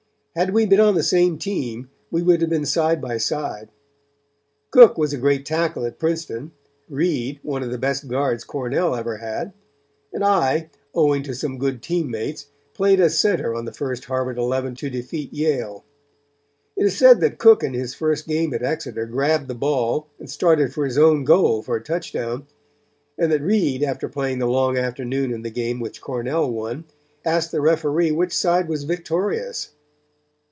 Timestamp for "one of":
7.43-7.69